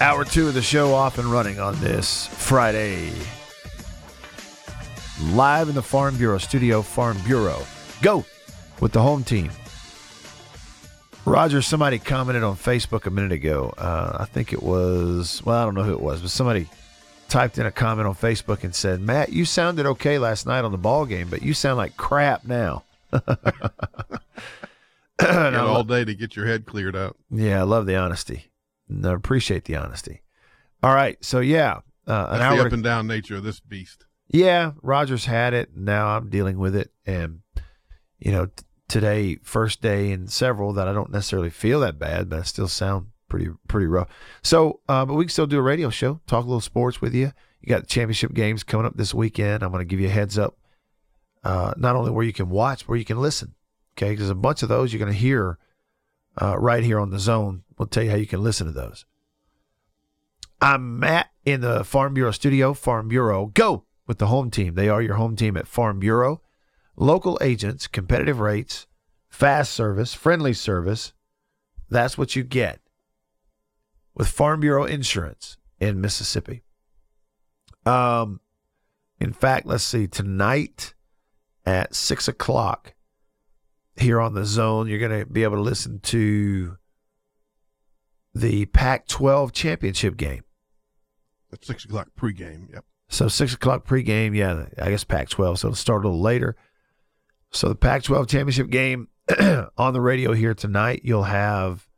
[0.00, 3.10] Hour two of the show off and running on this Friday.
[5.32, 7.64] Live in the Farm Bureau studio, Farm Bureau.
[8.00, 8.24] Go
[8.80, 9.50] with the home team.
[11.24, 13.74] Roger, somebody commented on Facebook a minute ago.
[13.76, 16.68] Uh, I think it was, well, I don't know who it was, but somebody
[17.28, 20.70] typed in a comment on Facebook and said, Matt, you sounded okay last night on
[20.70, 22.84] the ball game, but you sound like crap now.
[25.18, 27.16] Got all day to get your head cleared up.
[27.32, 28.48] Yeah, I love the honesty.
[28.90, 30.22] I appreciate the honesty.
[30.82, 32.66] All right, so yeah, uh, an That's the hour.
[32.66, 34.06] up and down nature of this beast.
[34.28, 35.76] yeah, Rogers had it.
[35.76, 37.40] Now I'm dealing with it, and
[38.18, 42.28] you know, t- today first day in several that I don't necessarily feel that bad,
[42.28, 44.08] but I still sound pretty pretty rough.
[44.42, 47.14] So, uh, but we can still do a radio show, talk a little sports with
[47.14, 47.32] you.
[47.60, 49.62] You got the championship games coming up this weekend.
[49.62, 50.56] I'm going to give you a heads up,
[51.42, 53.54] uh, not only where you can watch, where you can listen.
[53.96, 55.58] Okay, because a bunch of those you're going to hear
[56.40, 57.64] uh, right here on the zone.
[57.76, 59.04] We'll tell you how you can listen to those.
[60.60, 62.74] I'm Matt in the Farm Bureau studio.
[62.74, 64.74] Farm Bureau, go with the home team.
[64.74, 66.42] They are your home team at Farm Bureau.
[66.96, 68.86] Local agents, competitive rates,
[69.28, 71.12] fast service, friendly service.
[71.88, 72.80] That's what you get
[74.14, 76.62] with Farm Bureau Insurance in Mississippi.
[77.86, 78.40] Um,
[79.20, 80.94] in fact, let's see, tonight
[81.64, 82.94] at six o'clock
[83.98, 86.76] here on the zone, you're going to be able to listen to
[88.34, 90.44] the Pac 12 championship game.
[91.52, 92.72] At six o'clock pregame.
[92.72, 92.84] Yep.
[93.08, 95.58] So six o'clock pregame, yeah, I guess Pac-12.
[95.58, 96.56] So it'll start a little later.
[97.50, 99.08] So the Pac-12 championship game
[99.78, 101.00] on the radio here tonight.
[101.04, 101.88] You'll have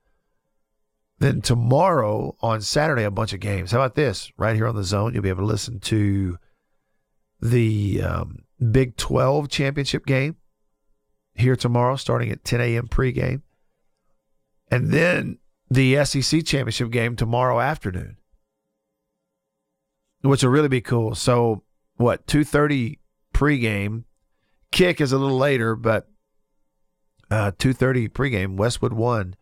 [1.18, 3.72] then tomorrow on Saturday a bunch of games.
[3.72, 4.30] How about this?
[4.36, 6.38] Right here on the zone, you'll be able to listen to
[7.42, 10.36] the um, Big 12 championship game
[11.40, 12.88] here tomorrow, starting at 10 a.m.
[12.88, 13.42] pregame,
[14.70, 15.38] and then
[15.70, 18.16] the SEC championship game tomorrow afternoon
[20.22, 21.14] which will really be cool.
[21.14, 21.62] So
[21.96, 22.26] what?
[22.26, 22.98] Two thirty
[23.34, 24.04] pregame.
[24.70, 26.08] Kick is a little later, but
[27.30, 28.56] uh, two thirty pregame.
[28.56, 29.34] Westwood one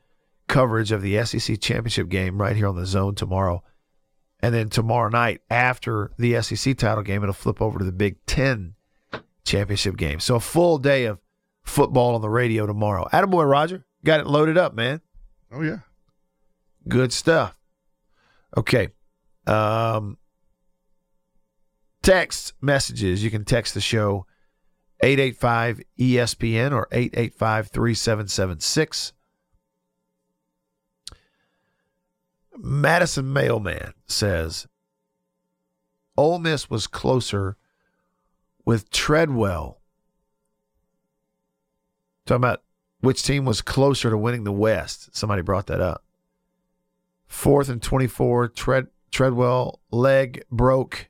[0.46, 3.62] coverage of the SEC championship game right here on the zone tomorrow,
[4.40, 8.24] and then tomorrow night after the SEC title game, it'll flip over to the Big
[8.26, 8.74] Ten
[9.44, 10.20] championship game.
[10.20, 11.18] So a full day of
[11.68, 13.06] football on the radio tomorrow.
[13.12, 13.84] Attaboy, Roger.
[14.04, 15.00] Got it loaded up, man.
[15.52, 15.78] Oh yeah.
[16.88, 17.58] Good stuff.
[18.56, 18.88] Okay.
[19.46, 20.18] Um,
[22.02, 23.22] text messages.
[23.22, 24.26] You can text the show
[25.00, 29.12] 885 ESPN or 885 3776.
[32.60, 34.66] Madison Mailman says
[36.16, 37.56] Ole Miss was closer
[38.64, 39.80] with Treadwell.
[42.28, 42.62] Talking about
[43.00, 45.16] which team was closer to winning the West.
[45.16, 46.04] Somebody brought that up.
[47.26, 51.08] Fourth and 24, Tread, Treadwell leg broke.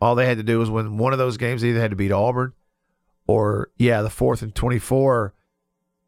[0.00, 1.62] All they had to do was win one of those games.
[1.62, 2.52] They either had to beat Auburn
[3.28, 5.34] or, yeah, the fourth and 24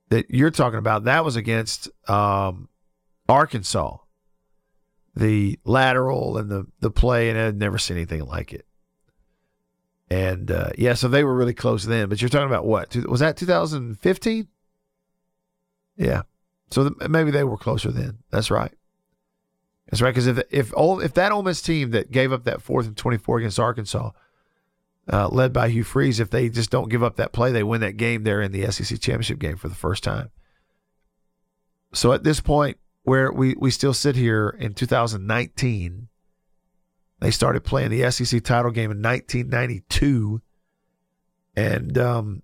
[0.08, 2.68] that you're talking about, that was against um,
[3.28, 3.98] Arkansas.
[5.14, 8.66] The lateral and the, the play, and I'd never seen anything like it.
[10.08, 12.08] And uh, yeah, so they were really close then.
[12.08, 12.94] But you're talking about what?
[13.06, 14.48] Was that 2015?
[15.96, 16.22] Yeah.
[16.70, 18.18] So th- maybe they were closer then.
[18.30, 18.72] That's right.
[19.90, 20.10] That's right.
[20.10, 22.96] Because if if Ole, if that Ole Miss team that gave up that fourth and
[22.96, 24.10] 24 against Arkansas,
[25.12, 27.80] uh, led by Hugh Freeze, if they just don't give up that play, they win
[27.80, 30.30] that game there in the SEC championship game for the first time.
[31.92, 36.08] So at this point, where we we still sit here in 2019,
[37.20, 40.42] they started playing the SEC title game in 1992,
[41.56, 42.42] and um,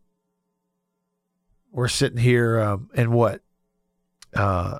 [1.70, 3.42] we're sitting here um, in what?
[4.34, 4.78] Uh,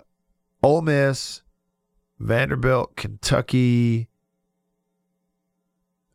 [0.63, 1.43] Ole Miss,
[2.19, 4.09] Vanderbilt, Kentucky,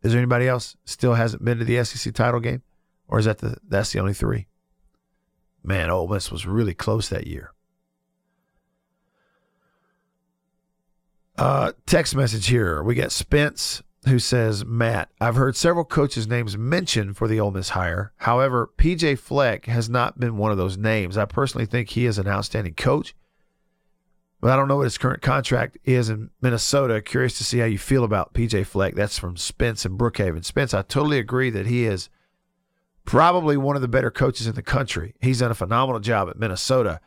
[0.02, 2.62] Is there anybody else still hasn't been to the SEC title game,
[3.06, 4.48] or is that the that's the only three?
[5.62, 7.52] Man, Ole Miss was really close that year.
[11.38, 12.82] Uh, text message here.
[12.82, 17.52] We got Spence who says, Matt, I've heard several coaches' names mentioned for the Ole
[17.52, 18.12] Miss hire.
[18.16, 21.16] However, PJ Fleck has not been one of those names.
[21.16, 23.14] I personally think he is an outstanding coach,
[24.40, 27.00] but I don't know what his current contract is in Minnesota.
[27.00, 28.94] Curious to see how you feel about PJ Fleck.
[28.94, 30.44] That's from Spence and Brookhaven.
[30.44, 32.08] Spence, I totally agree that he is
[33.04, 35.14] probably one of the better coaches in the country.
[35.20, 37.00] He's done a phenomenal job at Minnesota.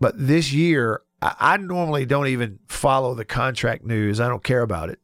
[0.00, 4.20] But this year, I, normally don't even follow the contract news.
[4.20, 5.00] I don't care about it.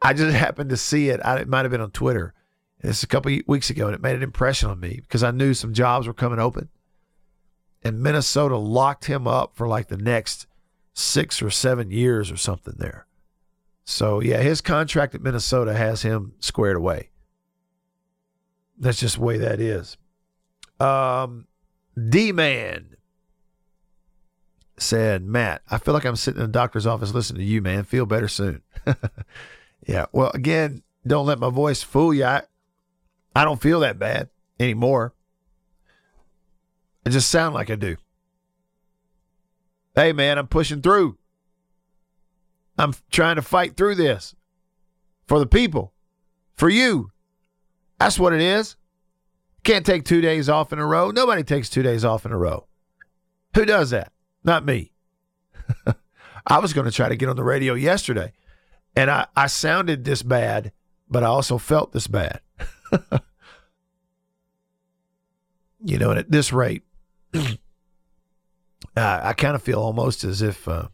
[0.00, 1.20] I just happened to see it.
[1.24, 2.34] I, it might have been on Twitter.
[2.80, 5.52] It's a couple weeks ago, and it made an impression on me because I knew
[5.52, 6.68] some jobs were coming open.
[7.82, 10.46] And Minnesota locked him up for like the next
[10.94, 13.06] six or seven years or something there.
[13.84, 17.10] So, yeah, his contract at Minnesota has him squared away.
[18.78, 19.96] That's just the way that is.
[20.78, 21.46] Um,
[22.08, 22.96] D Man
[24.80, 27.84] said, Matt, I feel like I'm sitting in a doctor's office listening to you, man.
[27.84, 28.62] Feel better soon.
[29.86, 30.06] yeah.
[30.12, 32.24] Well, again, don't let my voice fool you.
[32.24, 32.42] I,
[33.34, 34.28] I don't feel that bad
[34.58, 35.14] anymore.
[37.06, 37.96] I just sound like I do.
[39.94, 41.18] Hey, man, I'm pushing through.
[42.78, 44.34] I'm trying to fight through this
[45.26, 45.92] for the people,
[46.54, 47.12] for you.
[47.98, 48.76] That's what it is.
[49.62, 51.10] Can't take two days off in a row.
[51.10, 52.66] Nobody takes two days off in a row.
[53.54, 54.12] Who does that?
[54.42, 54.92] Not me.
[56.46, 58.32] I was going to try to get on the radio yesterday,
[58.96, 60.72] and I, I sounded this bad,
[61.08, 62.40] but I also felt this bad.
[65.84, 66.82] you know, and at this rate,
[67.34, 67.54] uh,
[68.96, 70.88] I kind of feel almost as if, uh,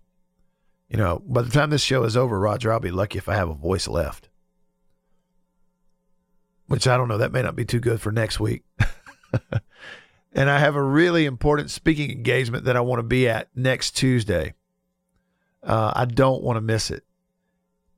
[0.88, 3.34] you know, by the time this show is over, Roger, I'll be lucky if I
[3.34, 4.28] have a voice left.
[6.66, 7.18] Which I don't know.
[7.18, 8.64] That may not be too good for next week.
[10.36, 13.92] and I have a really important speaking engagement that I want to be at next
[13.92, 14.52] Tuesday.
[15.62, 17.04] Uh, I don't want to miss it.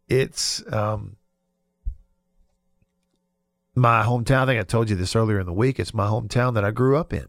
[0.09, 1.17] It's um,
[3.75, 4.45] my hometown.
[4.45, 5.81] I think I told you this earlier in the week.
[5.81, 7.27] It's my hometown that I grew up in,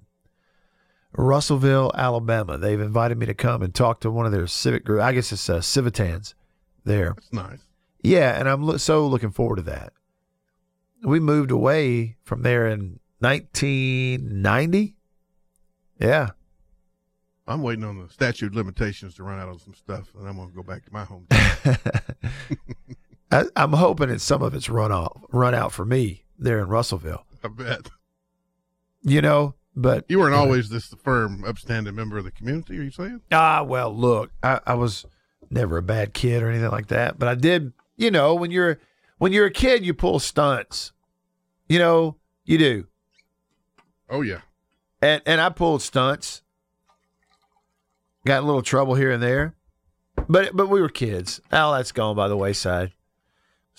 [1.12, 2.60] Russellville, Alabama.
[2.60, 5.02] They've invited me to come and talk to one of their civic group.
[5.02, 6.36] I guess it's uh, Civitans
[6.86, 7.16] there.
[7.16, 7.60] That's nice.
[8.04, 9.92] Yeah, and I'm lo- so looking forward to that.
[11.04, 14.96] We moved away from there in 1990.
[16.00, 16.30] Yeah.
[17.48, 20.36] I'm waiting on the statute of limitations to run out on some stuff, and I'm
[20.36, 21.80] going to go back to my hometown.
[23.32, 26.68] I, I'm hoping that some of it's run off, run out for me there in
[26.68, 27.26] Russellville.
[27.44, 27.90] I bet.
[29.02, 32.92] You know, but You weren't always this firm, upstanding member of the community, are you
[32.92, 33.22] saying?
[33.32, 35.06] Ah, well, look, I, I was
[35.50, 37.74] never a bad kid or anything like that, but I did.
[37.98, 38.80] You know, when you're
[39.18, 40.92] when you're a kid, you pull stunts.
[41.68, 42.16] You know,
[42.46, 42.88] you do,
[44.10, 44.40] Oh, yeah.
[45.02, 46.42] And and I pulled stunts.
[48.26, 49.56] Got a little trouble here and there,
[50.28, 51.42] but but we were kids.
[51.52, 52.94] All that's gone by the wayside.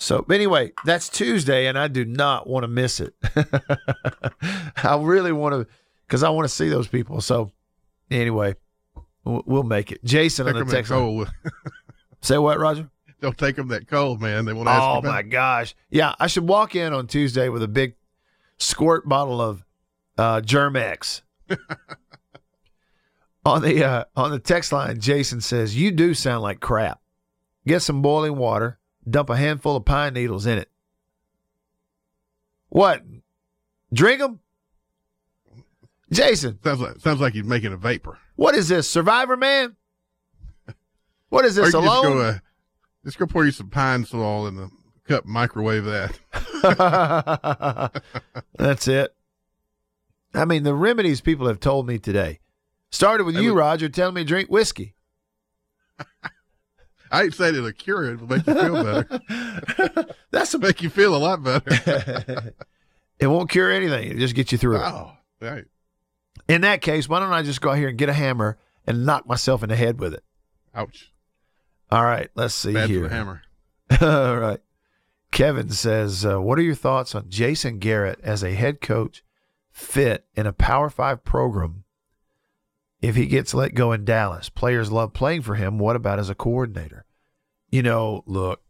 [0.01, 3.13] So anyway, that's Tuesday, and I do not want to miss it.
[4.83, 5.67] I really want to,
[6.07, 7.21] because I want to see those people.
[7.21, 7.51] So
[8.09, 8.55] anyway,
[9.23, 10.03] we'll, we'll make it.
[10.03, 10.89] Jason Take on the text.
[10.89, 11.27] line.
[12.21, 12.89] Say what, Roger?
[13.21, 14.45] Don't take them that cold, man.
[14.45, 15.75] They won't ask you Oh my gosh!
[15.91, 17.93] Yeah, I should walk in on Tuesday with a big
[18.57, 19.63] squirt bottle of
[20.17, 21.23] uh, Germ-X.
[23.45, 27.01] on the uh, on the text line, Jason says, "You do sound like crap.
[27.65, 30.69] Get some boiling water, dump a handful of pine needles in it.
[32.69, 33.03] What?
[33.93, 34.39] Drink them,
[36.11, 36.59] Jason.
[36.63, 38.17] Sounds like sounds like he's making a vapor.
[38.35, 39.75] What is this, Survivor Man?
[41.29, 42.17] What is this can just alone?
[42.17, 42.37] go, uh,
[43.05, 44.69] just go pour you some Pine-Sol in the
[45.07, 46.19] cup, microwave that.
[48.57, 49.15] That's it.
[50.33, 52.39] I mean, the remedies people have told me today
[52.91, 54.95] started with Hey, you, Roger, telling me to drink whiskey.
[57.11, 60.05] I ain't saying it'll cure it, it'll make you feel better.
[60.31, 62.53] That's a, make you feel a lot better.
[63.19, 64.11] it won't cure anything.
[64.11, 64.83] It just gets you through it.
[64.83, 65.11] oh,
[65.41, 65.65] right.
[66.47, 68.57] In that case, why don't I just go out here and get a hammer
[68.87, 70.23] and knock myself in the head with it?
[70.73, 71.11] Ouch.
[71.91, 73.09] All right, let's see Bad here.
[73.09, 73.41] hammer.
[73.99, 74.61] All right.
[75.31, 79.23] Kevin says, uh, "What are your thoughts on Jason Garrett as a head coach
[79.71, 81.83] fit in a Power Five program?
[83.01, 85.79] If he gets let go in Dallas, players love playing for him.
[85.79, 87.05] What about as a coordinator?
[87.69, 88.61] You know, look,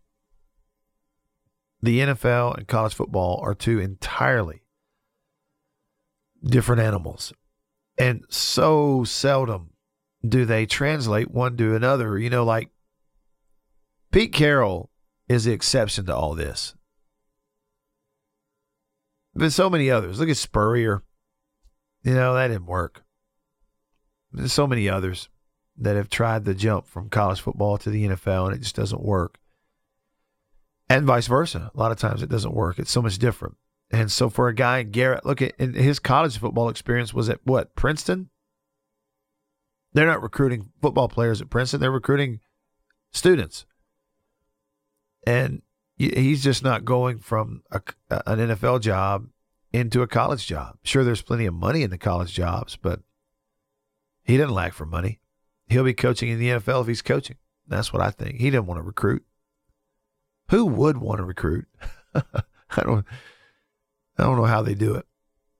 [1.81, 4.63] the NFL and college football are two entirely
[6.43, 7.33] different animals,
[7.97, 9.71] and so seldom
[10.25, 12.17] do they translate one to another.
[12.17, 12.69] You know, like
[14.11, 14.91] Pete Carroll."
[15.31, 16.75] is the exception to all this.
[19.33, 20.19] There's so many others.
[20.19, 21.03] Look at Spurrier.
[22.03, 23.03] You know, that didn't work.
[24.31, 25.29] There's so many others
[25.77, 29.03] that have tried the jump from college football to the NFL and it just doesn't
[29.03, 29.39] work.
[30.89, 31.71] And vice versa.
[31.73, 32.79] A lot of times it doesn't work.
[32.79, 33.55] It's so much different.
[33.91, 37.75] And so for a guy, Garrett, look at his college football experience was at what,
[37.75, 38.29] Princeton?
[39.93, 42.39] They're not recruiting football players at Princeton, they're recruiting
[43.11, 43.65] students.
[45.27, 45.61] And
[46.09, 49.27] he's just not going from a, an NFL job
[49.71, 50.77] into a college job.
[50.83, 53.01] Sure, there's plenty of money in the college jobs, but
[54.23, 55.19] he didn't lack for money.
[55.67, 57.37] He'll be coaching in the NFL if he's coaching.
[57.67, 58.39] That's what I think.
[58.39, 59.23] He didn't want to recruit.
[60.49, 61.65] Who would want to recruit?
[62.15, 63.05] I don't.
[64.17, 65.05] I don't know how they do it.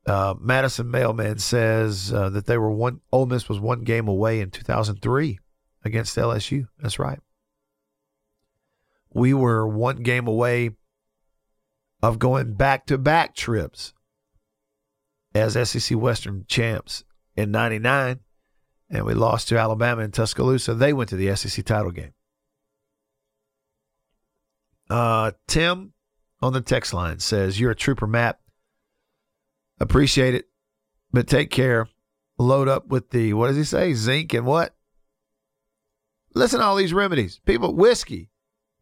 [0.06, 3.00] Uh, Madison Mailman says uh, that they were one.
[3.12, 5.40] Ole Miss was one game away in 2003
[5.86, 6.68] against LSU.
[6.80, 7.20] That's right.
[9.14, 10.72] We were one game away
[12.02, 13.94] of going back to back trips
[15.36, 17.04] as SEC Western champs
[17.36, 18.20] in '99
[18.92, 20.74] and we lost to Alabama in Tuscaloosa.
[20.74, 22.14] They went to the SEC title game.
[24.90, 25.94] Uh, Tim
[26.42, 28.40] on the text line says, You're a trooper, Matt.
[29.80, 30.50] Appreciate it,
[31.12, 31.88] but take care.
[32.38, 33.94] Load up with the, what does he say?
[33.94, 34.76] Zinc and what?
[36.34, 37.40] Listen to all these remedies.
[37.46, 38.30] People, whiskey,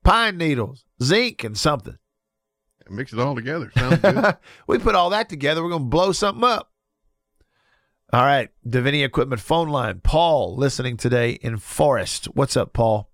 [0.09, 1.97] pine needles, zinc, and something.
[2.89, 3.71] Mix it all together.
[3.77, 4.37] Sounds good.
[4.67, 5.61] we put all that together.
[5.61, 6.71] We're going to blow something up.
[8.11, 10.01] All right, Davini Equipment phone line.
[10.03, 12.25] Paul, listening today in Forest.
[12.33, 13.11] What's up, Paul?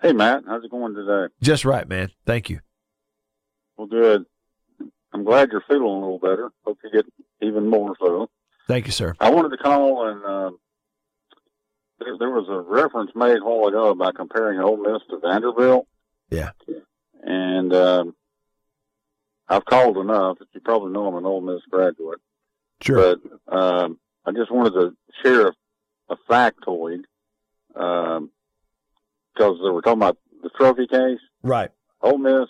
[0.00, 0.44] Hey, Matt.
[0.46, 1.26] How's it going today?
[1.42, 2.10] Just right, man.
[2.24, 2.60] Thank you.
[3.76, 4.24] Well, good.
[5.12, 6.50] I'm glad you're feeling a little better.
[6.64, 7.04] Hope you get
[7.42, 8.30] even more so.
[8.66, 9.14] Thank you, sir.
[9.20, 10.56] I wanted to call and uh,
[11.98, 15.86] there, there, was a reference made a while ago about comparing Ole Miss to Vanderbilt.
[16.30, 16.50] Yeah.
[17.22, 18.14] And um,
[19.48, 22.20] I've called enough that you probably know I'm an Ole Miss graduate.
[22.80, 23.16] Sure.
[23.16, 25.52] But um, I just wanted to share a,
[26.10, 27.04] a factoid
[27.68, 28.30] because um,
[29.38, 31.20] they were talking about the trophy case.
[31.42, 31.70] Right.
[32.02, 32.48] Ole Miss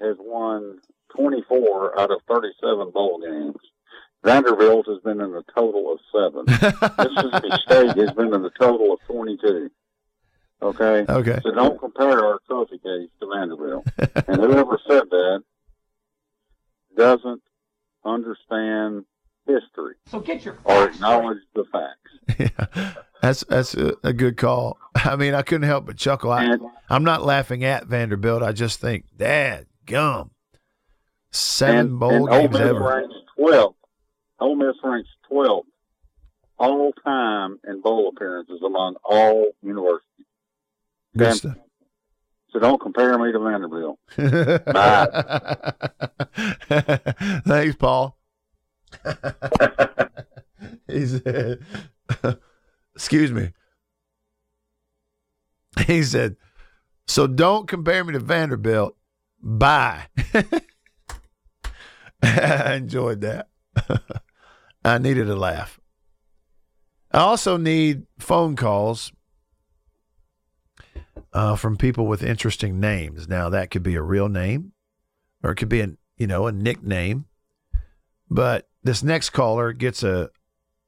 [0.00, 0.78] has won
[1.16, 3.56] 24 out of 37 bowl games.
[4.24, 6.44] Vanderbilt has been in a total of seven.
[6.98, 9.70] Mississippi State has been in a total of 22.
[10.62, 11.04] Okay?
[11.08, 11.38] Okay.
[11.42, 13.86] So don't compare our trophy case to Vanderbilt.
[14.26, 15.42] and whoever said that
[16.96, 17.42] doesn't
[18.04, 19.04] understand
[19.46, 19.94] history.
[20.06, 22.38] So get your or acknowledge the facts.
[22.38, 22.92] yeah,
[23.22, 24.78] that's that's a, a, good call.
[24.94, 26.32] I mean, I couldn't help but chuckle.
[26.32, 28.42] I, And- I'm not laughing at Vanderbilt.
[28.42, 30.30] I just think, Dad, gum,
[31.30, 32.80] seven and, bowl and Ole games Miss ever.
[32.80, 33.74] ranks 12th.
[34.40, 35.62] Ole Miss ranks 12th
[36.58, 40.26] all time in bowl appearances among all universities.
[41.16, 41.56] Good And- stuff.
[42.50, 43.98] So don't compare me to Vanderbilt.
[44.16, 45.72] Bye.
[47.46, 48.16] Thanks, Paul.
[50.88, 51.58] he said,
[52.94, 53.52] "Excuse me."
[55.86, 56.36] He said,
[57.06, 58.96] "So don't compare me to Vanderbilt."
[59.42, 60.06] Bye.
[62.22, 63.48] I enjoyed that.
[64.86, 65.80] I needed a laugh.
[67.10, 69.12] I also need phone calls
[71.32, 73.28] uh, from people with interesting names.
[73.28, 74.72] Now that could be a real name,
[75.42, 77.26] or it could be a you know a nickname.
[78.30, 80.30] But this next caller gets a.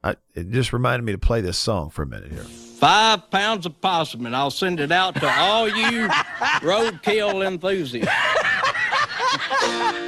[0.01, 2.43] I, it just reminded me to play this song for a minute here.
[2.43, 6.07] Five pounds of possum, and I'll send it out to all you
[6.61, 8.09] roadkill enthusiasts.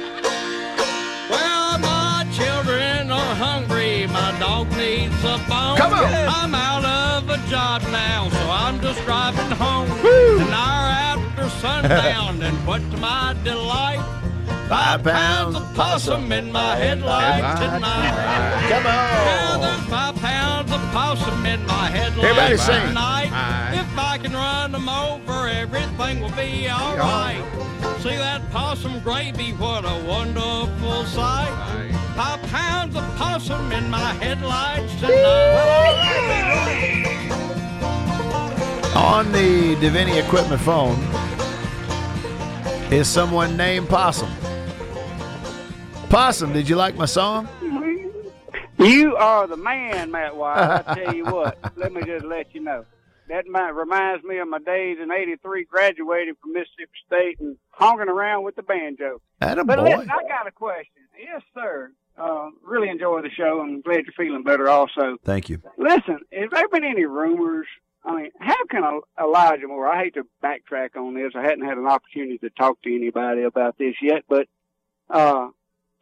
[5.48, 5.76] bone.
[5.76, 6.04] Come on.
[6.04, 9.90] I'm out of a job now, so I'm just driving home.
[9.90, 14.00] An hour after sundown, and what to my delight,
[14.68, 18.68] Five pounds of possum in my headlight tonight.
[18.70, 19.60] Come on.
[19.60, 22.86] there's five pounds of possum in my headlight Everybody sing.
[22.88, 23.28] tonight.
[23.92, 23.98] Aye.
[23.98, 27.42] If I can run them over, everything will be all right.
[28.00, 31.90] See that possum gravy, what a wonderful sight.
[32.16, 36.18] Five pounds of possum in my headlights tonight.
[38.96, 40.98] On the Davini equipment phone
[42.92, 44.30] is someone named Possum.
[46.08, 47.48] Possum, did you like my song?
[48.78, 50.84] You are the man, Matt White.
[50.86, 52.84] I tell you what, let me just let you know.
[53.28, 58.08] That might, reminds me of my days in '83, graduating from Mississippi State and honking
[58.08, 59.20] around with the banjo.
[59.40, 59.84] Atta But boy.
[59.84, 61.02] listen, I got a question.
[61.18, 61.92] Yes, sir.
[62.18, 64.68] Uh, really enjoy the show I'm glad you're feeling better.
[64.68, 65.62] Also, Thank you.
[65.78, 67.66] listen, has there been any rumors?
[68.04, 69.86] I mean, how can Elijah Moore?
[69.86, 71.32] I hate to backtrack on this.
[71.34, 74.46] I hadn't had an opportunity to talk to anybody about this yet, but
[75.08, 75.48] uh,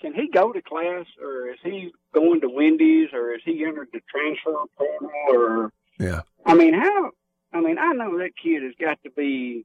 [0.00, 3.89] can he go to class, or is he going to Wendy's, or is he entered
[3.93, 6.23] the transfer portal, or Yeah.
[6.50, 7.11] I mean, how?
[7.52, 9.64] I mean, I know that kid has got to be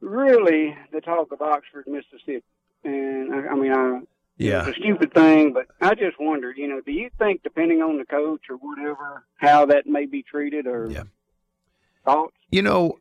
[0.00, 2.42] really the talk of Oxford, Mississippi,
[2.84, 4.00] and I, I mean, I
[4.36, 4.66] Yeah.
[4.68, 7.98] it's a stupid thing, but I just wondered, you know, do you think, depending on
[7.98, 11.04] the coach or whatever, how that may be treated, or Yeah.
[12.04, 12.36] thoughts?
[12.50, 12.98] You know,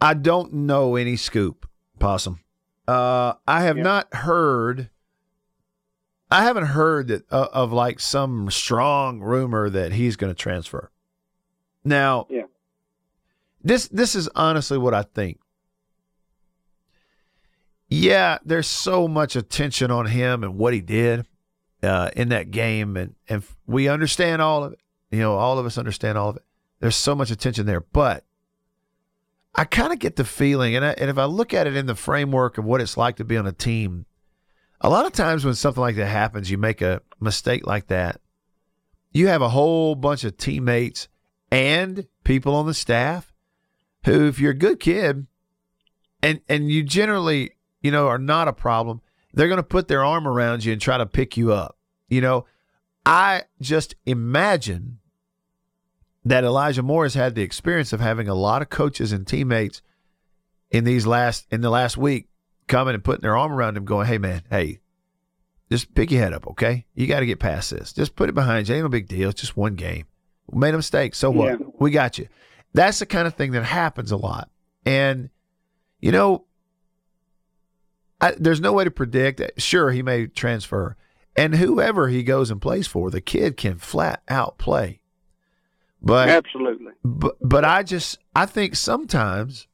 [0.00, 2.40] I don't know any scoop, Possum.
[2.88, 3.82] Uh, I have Yeah.
[3.84, 4.90] not heard.
[6.30, 10.90] I haven't heard that uh, of like some strong rumor that he's going to transfer.
[11.86, 12.42] Now, Yeah.
[13.62, 15.38] this this is honestly what I think.
[17.88, 21.26] Yeah, there's so much attention on him and what he did
[21.82, 24.80] uh, in that game, and and we understand all of it.
[25.12, 26.42] You know, all of us understand all of it.
[26.80, 28.24] There's so much attention there, but
[29.54, 31.86] I kind of get the feeling, and, I, and if I look at it in
[31.86, 34.04] the framework of what it's like to be on a team,
[34.80, 38.20] a lot of times when something like that happens, you make a mistake like that,
[39.12, 41.08] you have a whole bunch of teammates
[41.50, 43.32] and people on the staff
[44.04, 45.26] who, if you're a good kid,
[46.22, 49.00] and and you generally, you know, are not a problem,
[49.34, 51.76] they're going to put their arm around you and try to pick you up.
[52.08, 52.46] You know,
[53.04, 54.98] I just imagine
[56.24, 59.82] that Elijah Moore has had the experience of having a lot of coaches and teammates
[60.70, 62.28] in these last in the last week
[62.66, 64.80] coming and putting their arm around him, going, "Hey, man, hey,
[65.70, 66.86] just pick your head up, okay?
[66.94, 67.92] You got to get past this.
[67.92, 68.74] Just put it behind you.
[68.74, 69.30] Ain't no big deal.
[69.30, 70.06] It's just one game.
[70.48, 71.14] We made a mistake.
[71.14, 71.60] So what?
[71.60, 71.66] Yeah.
[71.78, 72.28] We got you."
[72.72, 74.50] That's the kind of thing that happens a lot,
[74.84, 75.30] and
[76.00, 76.44] you know,
[78.20, 79.40] I, there's no way to predict.
[79.60, 80.96] Sure, he may transfer,
[81.36, 85.00] and whoever he goes and plays for, the kid can flat out play.
[86.02, 86.92] But Absolutely.
[87.02, 89.66] but but I just I think sometimes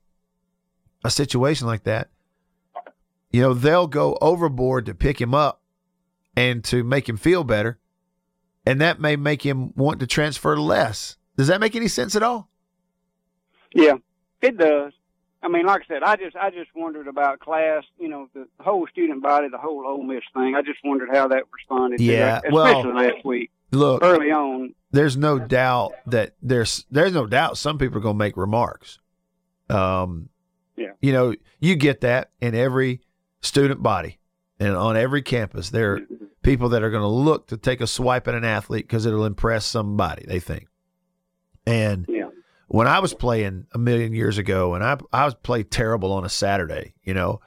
[1.04, 2.10] a situation like that,
[3.30, 5.60] you know, they'll go overboard to pick him up
[6.36, 7.78] and to make him feel better,
[8.66, 11.16] and that may make him want to transfer less.
[11.36, 12.48] Does that make any sense at all?
[13.74, 13.94] Yeah,
[14.40, 14.92] it does.
[15.42, 17.82] I mean, like I said, I just I just wondered about class.
[17.98, 20.54] You know, the whole student body, the whole Ole Miss thing.
[20.54, 21.98] I just wondered how that responded.
[21.98, 24.74] to Yeah, that, well, especially last week, Look, early on.
[24.92, 29.00] there's no doubt that there's there's no doubt some people are going to make remarks.
[29.68, 30.28] Um,
[30.76, 30.92] Yeah.
[31.00, 33.00] you know, you get that in every
[33.40, 34.18] student body
[34.60, 35.70] and on every campus.
[35.70, 36.00] There are
[36.42, 39.24] people that are going to look to take a swipe at an athlete because it'll
[39.24, 40.24] impress somebody.
[40.26, 40.66] They think.
[41.66, 42.28] And Yeah.
[42.68, 46.24] when I was playing a million years ago, and I I was played terrible on
[46.24, 47.40] a Saturday, you know.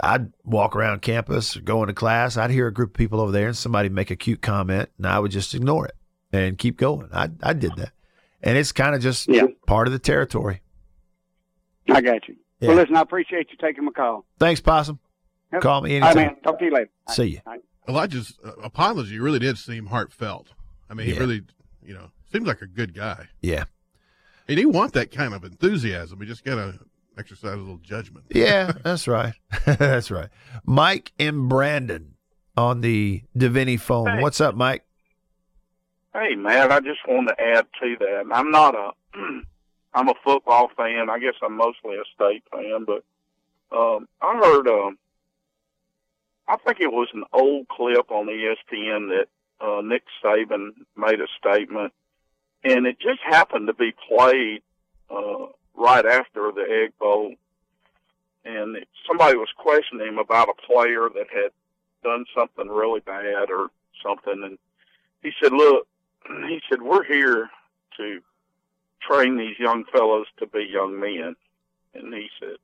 [0.00, 2.36] I'd walk around campus, go into class.
[2.36, 5.06] I'd hear a group of people over there, and somebody make a cute comment, and
[5.06, 5.96] I would just ignore it
[6.32, 7.08] and keep going.
[7.12, 7.90] I I did that,
[8.40, 9.46] and it's kind of just Yeah.
[9.66, 10.62] part of the territory.
[11.90, 12.36] I got you.
[12.60, 12.68] Yeah.
[12.68, 14.24] Well, listen, I appreciate you taking my call.
[14.38, 15.00] Thanks, Possum.
[15.52, 15.62] Yep.
[15.62, 16.34] Call me All right, anytime.
[16.34, 16.42] man.
[16.44, 16.90] Talk to you later.
[17.10, 17.40] See you.
[17.86, 17.98] All right.
[17.98, 20.48] Elijah's uh, apology really did seem heartfelt.
[20.90, 21.14] I mean, Yeah.
[21.14, 21.42] he really,
[21.84, 23.28] you know, seems like a good guy.
[23.42, 23.64] Yeah,
[24.48, 26.20] And you want that kind of enthusiasm.
[26.20, 26.78] You just got to
[27.16, 28.26] exercise a little judgment.
[28.30, 29.34] yeah, that's right.
[29.66, 30.28] that's right.
[30.64, 32.14] Mike and Brandon
[32.56, 34.06] on the Divinity phone.
[34.18, 34.22] Hey.
[34.22, 34.84] What's up, Mike?
[36.12, 38.24] Hey, Matt, I just wanted to add to that.
[38.32, 38.90] I'm not a,
[39.94, 41.10] I'm a football fan.
[41.10, 43.04] I guess I'm mostly a state fan, but
[43.76, 44.98] um, I heard, um,
[46.46, 49.28] I think it was an old clip on ESPN that
[49.60, 51.92] uh, Nick Saban made a statement,
[52.62, 54.62] and it just happened to be played
[55.10, 57.34] uh, right after the Egg Bowl,
[58.44, 58.76] and
[59.06, 61.50] somebody was questioning him about a player that had
[62.02, 63.68] done something really bad or
[64.02, 64.58] something, and
[65.22, 65.86] he said, "Look,"
[66.26, 67.48] he said, "we're here
[67.96, 68.20] to
[69.00, 71.36] train these young fellows to be young men,"
[71.94, 72.56] and he said,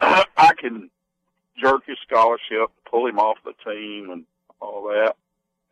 [0.36, 0.90] "I can
[1.58, 4.24] jerk his scholarship, pull him off the team, and
[4.60, 5.16] all that."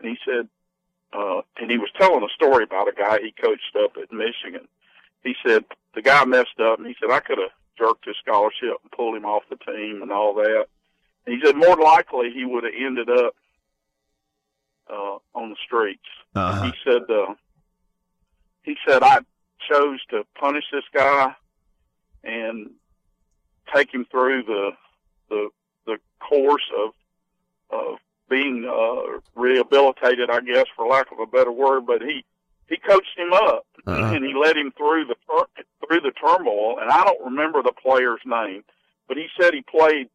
[0.01, 0.49] And he said,
[1.13, 4.67] uh, and he was telling a story about a guy he coached up at Michigan.
[5.23, 8.79] He said the guy messed up, and he said I could have jerked his scholarship
[8.83, 10.67] and pulled him off the team and all that.
[11.27, 13.35] And he said more likely he would have ended up
[14.89, 16.01] uh, on the streets.
[16.35, 16.63] Uh-huh.
[16.65, 17.35] He said, uh,
[18.63, 19.19] he said, I
[19.69, 21.35] chose to punish this guy
[22.25, 22.71] and
[23.75, 24.71] take him through the,
[25.29, 25.49] the,
[25.87, 26.93] the course of,
[27.73, 32.25] of being, uh, rehabilitated, I guess, for lack of a better word, but he,
[32.69, 34.15] he coached him up Uh-huh.
[34.15, 36.79] and he led him through the, tur- through the turmoil.
[36.81, 38.63] And I don't remember the player's name,
[39.09, 40.09] but he said he played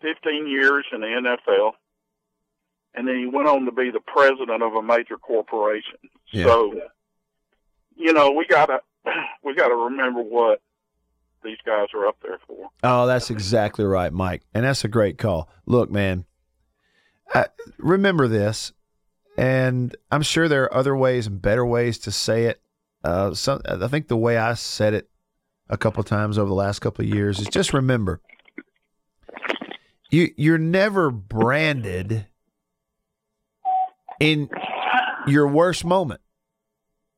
[0.00, 1.72] 15 years in the NFL
[2.94, 5.98] and then he went on to be the president of a major corporation.
[6.32, 6.44] Yeah.
[6.46, 6.80] So,
[7.96, 8.80] you know, we gotta
[9.44, 10.60] we gotta remember what
[11.44, 12.68] these guys are up there for.
[12.82, 14.42] Oh, that's exactly right, Mike.
[14.54, 15.48] And that's a great call.
[15.66, 16.24] Look, man,
[17.34, 17.44] uh,
[17.78, 18.72] remember this,
[19.36, 22.60] and I'm sure there are other ways and better ways to say it.
[23.04, 25.08] Uh, some, I think the way I said it
[25.68, 28.20] a couple times over the last couple of years is just remember
[30.10, 32.26] you you're never branded
[34.18, 34.48] in
[35.26, 36.20] your worst moment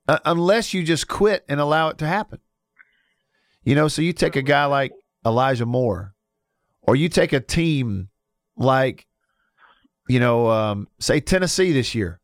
[0.09, 2.41] uh, unless you just quit and allow it to happen.
[3.63, 4.93] You know, so you take a guy like
[5.25, 6.15] Elijah Moore,
[6.83, 8.09] or you take a team
[8.57, 9.07] like,
[10.11, 12.21] you know, um, say Tennessee this year,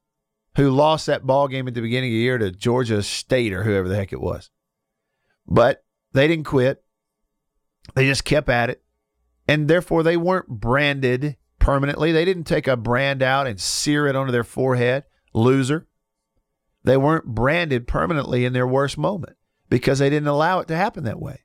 [0.56, 3.62] who lost that ball game at the beginning of the year to Georgia State or
[3.62, 4.50] whoever the heck it was.
[5.46, 6.82] But they didn't quit.
[7.94, 8.82] They just kept at it.
[9.46, 12.10] And therefore, they weren't branded permanently.
[12.10, 15.04] They didn't take a brand out and sear it onto their forehead.
[15.32, 15.86] Loser.
[16.82, 19.36] They weren't branded permanently in their worst moment
[19.68, 21.44] because they didn't allow it to happen that way.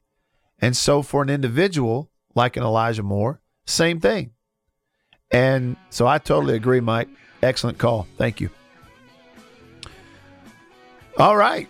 [0.58, 4.32] And so, for an individual like an Elijah Moore, same thing.
[5.32, 7.08] And so, I totally agree, Mike.
[7.42, 8.08] Excellent call.
[8.18, 8.50] Thank you.
[11.18, 11.68] All right.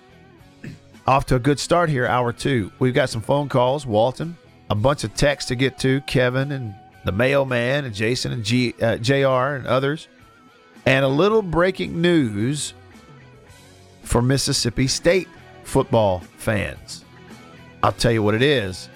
[1.08, 2.72] Off to a good start here, hour two.
[2.80, 4.38] We've got some phone calls, Walton,
[4.70, 8.76] a bunch of texts to get to, Kevin and the mailman and Jason and G,
[8.82, 10.08] uh, JR and others,
[10.86, 12.74] and a little breaking news
[14.04, 15.28] for Mississippi State
[15.64, 17.04] football fans.
[17.84, 18.90] I'll tell you what it is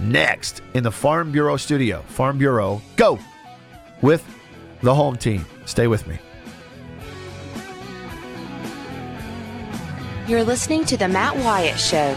[0.00, 2.00] next in the Farm Bureau studio.
[2.08, 3.18] Farm Bureau, go
[4.04, 4.22] with
[4.82, 5.46] the home team.
[5.64, 6.18] Stay with me.
[10.28, 12.14] You're listening to The Matt Wyatt Show.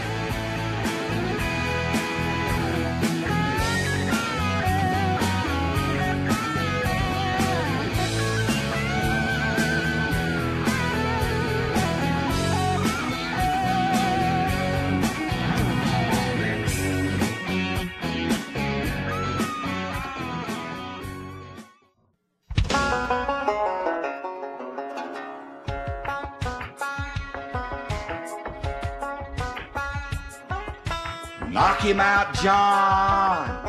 [31.88, 33.68] Him out, John.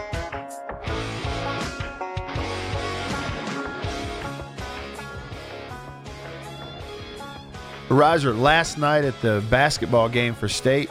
[7.90, 10.90] Roger, last night at the basketball game for state,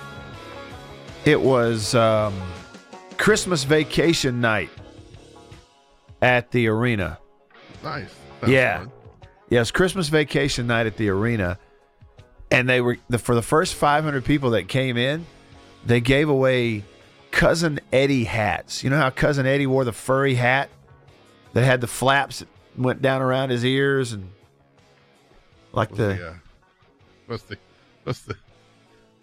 [1.24, 2.34] it was um,
[3.18, 4.70] Christmas vacation night
[6.20, 7.18] at the arena.
[7.84, 8.12] Nice.
[8.40, 8.78] That's yeah.
[8.78, 8.92] fun.
[9.48, 11.58] Yes, Christmas vacation night at the arena.
[12.50, 15.26] And they were the, for the first 500 people that came in,
[15.86, 16.82] they gave away
[17.38, 18.82] cousin Eddie hats.
[18.82, 20.68] You know how cousin Eddie wore the furry hat
[21.52, 24.28] that had the flaps that went down around his ears and
[25.72, 26.34] like the the, uh,
[27.26, 27.56] what's the
[28.02, 28.36] what's the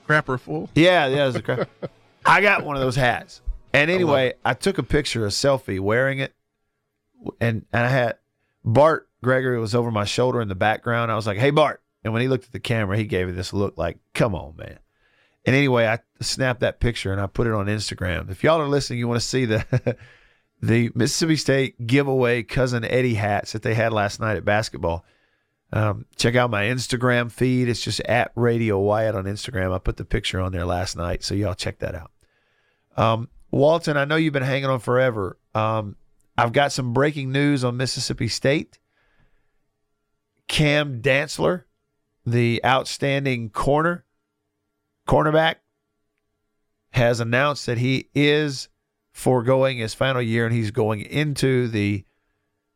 [0.08, 0.70] crapper full?
[0.76, 1.70] Yeah, yeah, it was a crap.
[2.26, 3.42] I got one of those hats.
[3.74, 6.34] And anyway, I, took a picture, a selfie wearing it.
[7.42, 8.18] And and I had
[8.64, 11.12] Bart Gregory was over my shoulder in the background.
[11.12, 13.34] I was like, "Hey Bart." And when he looked at the camera, he gave me
[13.34, 14.80] this look like, "Come on, man."
[15.46, 18.30] And anyway, I snapped that picture and I put it on Instagram.
[18.30, 19.98] If y'all are listening, you want to see the
[20.62, 25.06] the Mississippi State giveaway cousin Eddie hats that they had last night at basketball.
[25.74, 27.68] Um, check out my Instagram feed.
[27.68, 29.74] It's just at Radio Wyatt on Instagram.
[29.74, 32.12] I put the picture on there last night, so y'all check that out.
[32.96, 35.38] Um, Walton, I know you've been hanging on forever.
[35.54, 35.96] Um,
[36.38, 38.80] I've got some breaking news on Mississippi State.
[40.48, 41.64] Cam Dantzler,
[42.26, 44.06] the outstanding corner,
[45.08, 45.56] cornerback,
[46.96, 48.70] has announced that he is
[49.12, 52.06] foregoing his final year and he's going into the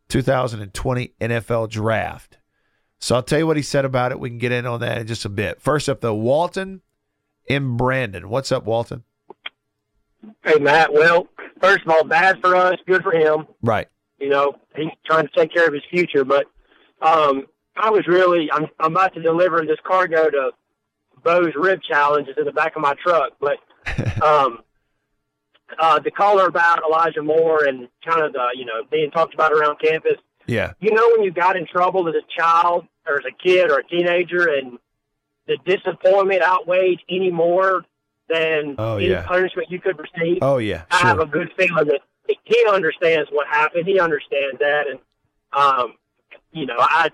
[0.10, 2.38] 2020 NFL draft.
[2.99, 4.19] So I'll tell you what he said about it.
[4.19, 5.62] We can get in on that in just a bit.
[5.62, 6.82] First up, though, Walton
[7.47, 8.27] in Brandon.
[8.27, 9.03] What's up, Walton?
[10.43, 10.91] Hey, Matt.
[10.91, 11.29] Well,
[11.62, 13.47] first of all, bad for us, good for him.
[13.62, 13.88] Right.
[14.19, 16.25] You know, he's trying to take care of his future.
[16.25, 16.45] But
[17.01, 17.45] um,
[17.77, 20.51] I was really, I'm, I'm about to deliver this cargo to
[21.23, 22.27] Bo's Rib Challenge.
[22.27, 23.34] It's in the back of my truck.
[23.39, 23.60] But
[24.23, 24.60] um,
[25.78, 29.52] uh, the caller about Elijah Moore and kind of the, you know, being talked about
[29.52, 30.17] around campus.
[30.47, 30.73] Yeah.
[30.80, 33.80] You know, when you got in trouble as a child or as a kid or
[33.80, 34.80] a teenager and
[35.47, 37.84] the disappointment outweighed any more
[38.30, 39.25] than Oh, any yeah.
[39.25, 40.39] punishment you could receive.
[40.41, 40.84] Oh, yeah.
[40.91, 42.02] I have a good feeling that
[42.43, 43.88] he understands what happened.
[43.88, 44.99] He understands that, and
[45.54, 45.93] um,
[46.52, 47.10] you know, I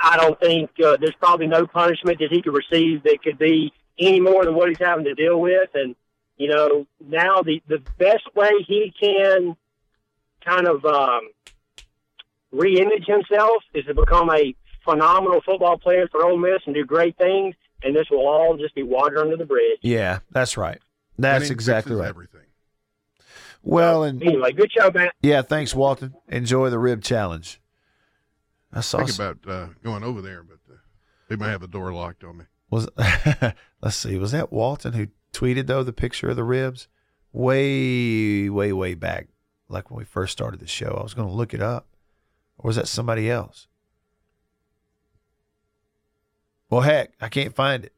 [0.00, 3.72] I don't think uh, there's probably no punishment that he could receive that could be
[3.98, 5.70] any more than what he's having to deal with.
[5.74, 5.94] And
[6.36, 9.56] you know, now the the best way he can
[10.44, 11.28] kind of um,
[12.50, 17.16] re-image himself is to become a phenomenal football player for Ole Miss and do great
[17.16, 17.54] things.
[17.84, 19.78] And this will all just be water under the bridge.
[19.82, 20.80] Yeah, that's right.
[21.18, 22.08] That's Winning exactly right.
[22.08, 22.40] Everything.
[23.64, 25.08] Well, and Anyway, good show, man.
[25.20, 26.14] yeah, thanks, Walton.
[26.28, 27.60] Enjoy the rib challenge.
[28.72, 28.98] I saw.
[28.98, 30.76] Think s- about uh, going over there, but uh,
[31.28, 32.44] they might have the door locked on me.
[32.72, 32.88] Was
[33.82, 36.88] let's see, was that Walton who tweeted though the picture of the ribs?
[37.30, 39.28] Way, way, way back,
[39.68, 40.96] like when we first started the show.
[40.98, 41.86] I was going to look it up,
[42.56, 43.68] or was that somebody else?
[46.70, 47.92] Well, heck, I can't find it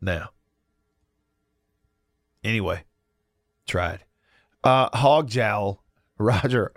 [0.00, 0.30] now.
[2.42, 2.82] Anyway,
[3.64, 4.00] tried.
[4.64, 5.84] Uh, Hog Jowl,
[6.18, 6.72] Roger,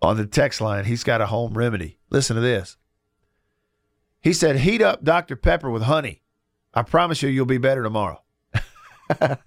[0.00, 1.98] on the text line, he's got a home remedy.
[2.08, 2.76] Listen to this.
[4.20, 5.34] He said, heat up Dr.
[5.34, 6.22] Pepper with honey.
[6.76, 8.22] I promise you, you'll be better tomorrow.
[9.18, 9.38] and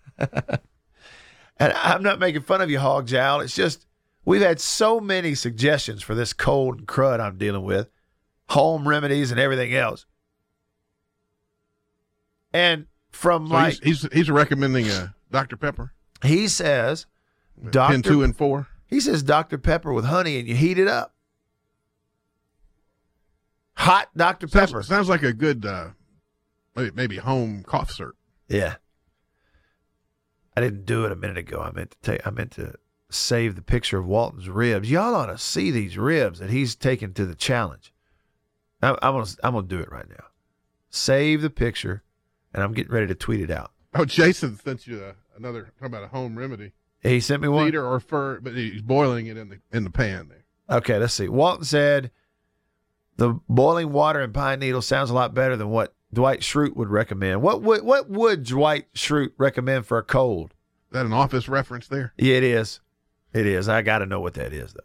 [1.60, 3.42] I'm not making fun of you, Hog Jowl.
[3.42, 3.86] It's just
[4.26, 7.92] we've had so many suggestions for this cold and crud I'm dealing with,
[8.50, 10.08] home remedies and everything else.
[12.52, 15.94] And from So like he's, he's he's recommending uh, Dr Pepper.
[16.24, 17.06] he says,
[17.62, 18.02] Ten, Dr.
[18.02, 18.68] two, and four.
[18.88, 19.60] He says Dr.
[19.60, 21.14] Pepper with honey and you heat it up.
[23.76, 24.48] Hot Dr.
[24.48, 24.84] Sounds, Pepper.
[24.84, 25.90] sounds like a good uh,
[26.80, 28.16] maybe, maybe home cough syrup.
[28.48, 28.76] Yeah.
[30.56, 31.62] I didn't do it a minute ago.
[31.62, 32.76] I meant to take I meant to
[33.10, 34.90] save the picture of Walton's ribs.
[34.90, 37.94] Y'all ought to see these ribs that he's taken to the challenge.
[38.82, 40.26] I'm, I'm gonna I'm gonna do it right now.
[40.90, 42.04] Save the picture,
[42.54, 43.72] and I'm getting ready to tweet it out.
[43.94, 46.74] Oh, Jason sent you uh, another talking about a home remedy.
[47.02, 47.68] He sent me one.
[47.68, 50.78] Cedar or fir, but he's boiling it in the in the pan there.
[50.78, 51.30] Okay, let's see.
[51.30, 52.12] Walton said
[53.18, 56.90] the boiling water and pine needle sounds a lot better than what Dwight Schrute would
[56.90, 57.42] recommend.
[57.42, 60.54] What would what would Dwight Schrute recommend for a cold?
[60.92, 62.14] that an office reference there?
[62.18, 62.80] Yeah, it is.
[63.32, 63.70] It is.
[63.70, 64.82] I got to know what that is though.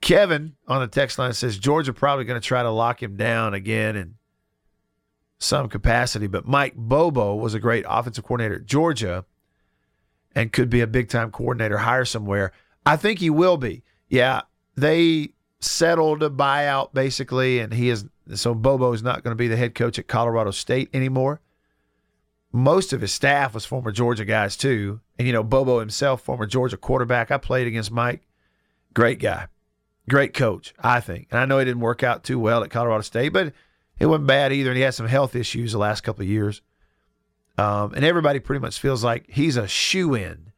[0.00, 3.54] Kevin on the text line says Georgia probably going to try to lock him down
[3.54, 4.14] again in
[5.38, 9.24] some capacity, but Mike Bobo was a great offensive coordinator at Georgia
[10.34, 12.52] and could be a big time coordinator hire somewhere.
[12.84, 13.84] I think he will be.
[14.08, 14.42] Yeah,
[14.76, 18.04] they settled a buyout basically, and he is
[18.34, 21.40] so Bobo is not going to be the head coach at Colorado State anymore.
[22.52, 26.46] Most of his staff was former Georgia guys too, and you know Bobo himself, former
[26.46, 27.30] Georgia quarterback.
[27.30, 28.26] I played against Mike,
[28.92, 29.46] great guy,
[30.08, 31.28] great coach, I think.
[31.30, 33.54] And I know he didn't work out too well at Colorado State, but
[33.98, 34.70] it wasn't bad either.
[34.70, 36.60] And he had some health issues the last couple of years.
[37.56, 40.52] Um, and everybody pretty much feels like he's a shoe in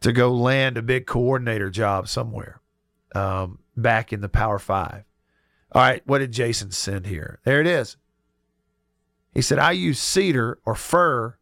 [0.00, 2.60] to go land a big coordinator job somewhere
[3.14, 5.04] um, back in the Power Five.
[5.72, 7.40] All right, what did Jason send here?
[7.44, 7.96] There it is.
[9.32, 11.38] He said, I use cedar or fir,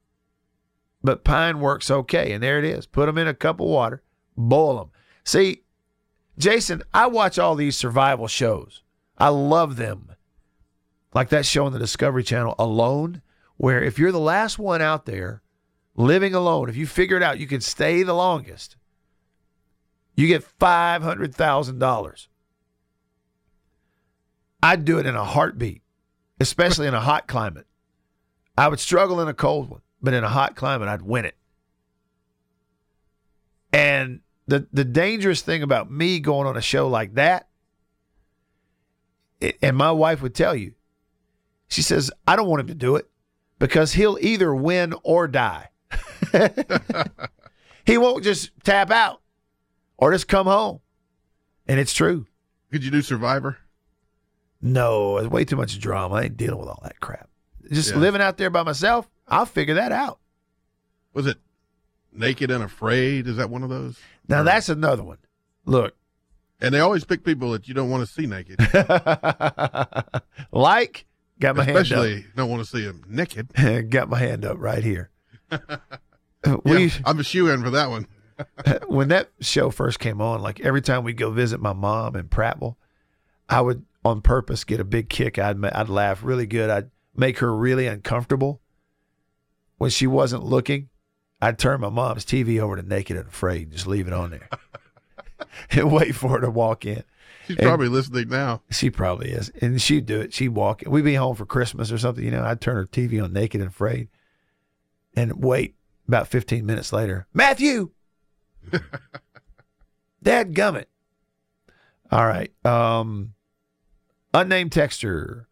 [1.03, 2.33] but pine works okay.
[2.33, 2.87] And there it is.
[2.87, 4.03] Put them in a cup of water,
[4.37, 4.91] boil them.
[5.25, 5.62] See,
[6.37, 8.83] Jason, I watch all these survival shows.
[9.17, 10.12] I love them.
[11.14, 13.23] Like that show on the Discovery Channel, Alone,
[13.57, 15.43] where if you're the last one out there
[15.97, 18.77] living alone, if you figure it out, you can stay the longest,
[20.14, 22.29] you get $500,000.
[24.62, 25.83] I'd do it in a heartbeat,
[26.40, 27.66] especially in a hot climate.
[28.57, 31.37] I would struggle in a cold one, but in a hot climate, I'd win it.
[33.73, 37.49] And the the dangerous thing about me going on a show like that,
[39.40, 40.75] it, and my wife would tell you,
[41.68, 43.09] she says, I don't want him to do it
[43.59, 45.68] because he'll either win or die.
[47.85, 49.21] he won't just tap out
[49.99, 50.81] or just come home.
[51.66, 52.27] And it's true.
[52.73, 53.59] Could you do Survivor?
[54.61, 56.16] No, it's way too much drama.
[56.16, 57.29] I ain't dealing with all that crap.
[57.71, 57.99] Just Yeah.
[57.99, 60.18] living out there by myself, I'll figure that out.
[61.12, 61.38] Was it
[62.12, 63.27] Naked and Afraid?
[63.29, 63.99] Is that one of those?
[64.29, 65.18] Now that's another one.
[65.64, 65.94] Look,
[66.61, 68.59] And they always pick people that you don't want to see naked.
[70.53, 71.07] like
[71.38, 71.83] got my hand up.
[71.85, 73.51] Especially don't want to see them naked.
[73.90, 75.11] got my hand up right here.
[76.44, 78.07] Uh, yeah, we I'm a shoe in for that one.
[78.87, 82.29] when that show first came on, like every time we go visit my mom in
[82.29, 82.77] Prattville,
[83.49, 85.38] I would on purpose get a big kick.
[85.38, 86.71] I'd I'd laugh really good.
[86.71, 88.61] I'd make her really uncomfortable
[89.79, 90.88] when she wasn't looking.
[91.40, 94.31] I'd turn my mom's TV over to Naked and Afraid and just leave it on
[94.31, 94.49] there
[95.71, 97.05] and wait for her to walk in.
[97.47, 98.62] She's And- probably listening now.
[98.71, 99.49] She probably is.
[99.61, 100.35] And she'd do it.
[100.35, 100.83] She'd walk.
[100.87, 102.42] We'd be home for Christmas or something, you know.
[102.44, 104.09] I'd turn her TV on Naked and Afraid
[105.14, 105.75] and wait
[106.09, 107.27] about 15 minutes later.
[107.33, 107.90] Matthew!
[110.23, 110.87] Dad gummit.
[112.11, 112.53] All right.
[112.66, 113.35] Um,
[114.35, 115.49] unnamed texture.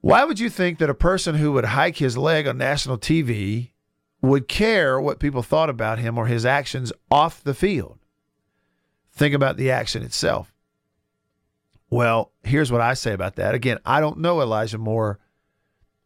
[0.00, 3.70] Why would you think that a person who would hike his leg on national TV
[4.22, 7.98] would care what people thought about him or his actions off the field?
[9.12, 10.54] Think about the action itself.
[11.90, 13.54] Well, here's what I say about that.
[13.54, 15.18] Again, I don't know Elijah Moore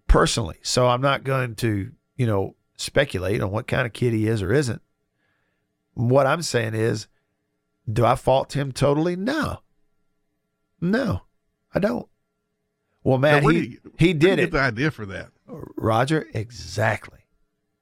[0.09, 4.27] personally, so I'm not going to, you know, speculate on what kind of kid he
[4.27, 4.83] is or isn't.
[5.93, 7.07] What I'm saying is,
[7.91, 9.15] do I fault him totally?
[9.15, 9.61] No.
[10.85, 11.23] No,
[11.75, 12.07] I don't.
[13.03, 14.43] Well, man, he, did you- he did it.
[14.43, 15.31] Get the idea for that.
[15.47, 17.21] Roger, exactly.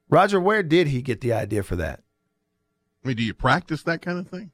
[0.08, 2.00] Roger, where did he get the idea for that?
[3.04, 4.50] I mean, do you practice that kind of thing?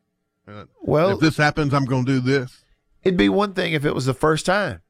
[0.46, 2.64] Uh, Well- if this happens, I'm going to do this.
[3.02, 4.80] It'd be one thing if it was the first time.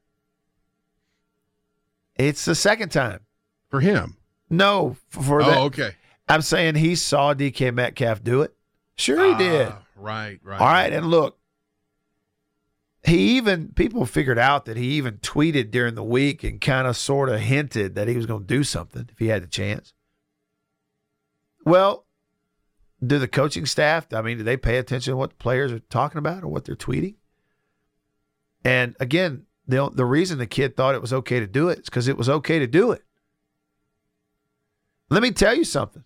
[2.15, 3.21] It's the second time.
[3.69, 4.17] For him.
[4.49, 5.57] No, for oh, that.
[5.59, 5.91] okay.
[6.27, 8.53] I'm saying he saw DK Metcalf do it.
[8.95, 9.67] Sure, he did.
[9.69, 10.59] Ah, Right, right.
[10.61, 11.38] All right, and look,
[13.03, 16.97] he even people figured out that he even tweeted during the week and kind of
[16.97, 19.93] sort of hinted that he was going to do something if he had the chance.
[21.65, 22.05] Well,
[23.05, 24.13] do the coaching staff?
[24.13, 26.65] I mean, do they pay attention to what the players are talking about or what
[26.65, 27.15] they're tweeting?
[28.65, 31.85] And again, the the reason the kid thought it was okay to do it is
[31.85, 33.03] because it was okay to do it.
[35.09, 36.03] Let me tell you something.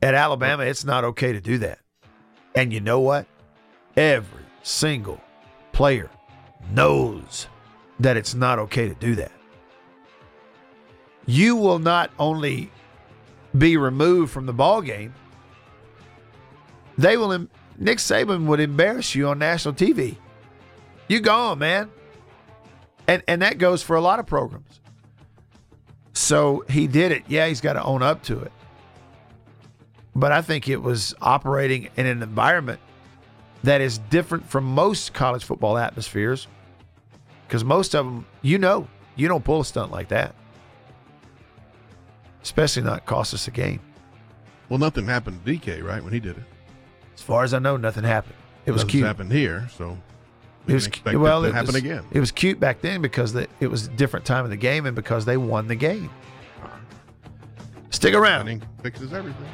[0.00, 1.80] At Alabama, it's not okay to do that.
[2.56, 3.26] And you know what?
[3.96, 5.20] Every single
[5.72, 6.10] player
[6.72, 7.46] knows
[8.00, 9.30] that it's not okay to do that.
[11.26, 12.70] You will not only
[13.56, 15.14] be removed from the ball game,
[16.96, 17.46] they will.
[17.78, 20.16] Nick Saban would embarrass you on national TV.
[21.08, 21.90] You gone, man.
[23.06, 24.80] And and that goes for a lot of programs.
[26.14, 27.24] So he did it.
[27.28, 28.52] Yeah, he's got to own up to it.
[30.16, 32.80] But I think it was operating in an environment
[33.64, 36.48] that is different from most college football atmospheres.
[37.46, 40.34] Because most of them, you know, you don't pull a stunt like that.
[42.42, 43.80] Especially not cost us a game.
[44.70, 46.44] Well, nothing happened to DK, right, when he did it.
[47.14, 48.36] As far as I know, nothing happened.
[48.64, 49.06] It was Nothing's cute.
[49.06, 49.98] happened here, so
[50.66, 51.44] It was it well.
[51.44, 52.04] it happened again.
[52.10, 54.86] It was cute back then because the, it was a different time of the game
[54.86, 56.08] and because they won the game.
[56.64, 56.76] Uh-huh.
[57.90, 58.46] Stick around.
[58.46, 59.46] Winning fixes everything.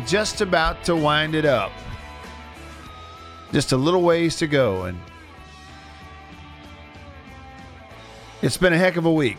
[0.00, 1.72] Just about to wind it up.
[3.52, 4.98] Just a little ways to go, and
[8.42, 9.38] it's been a heck of a week.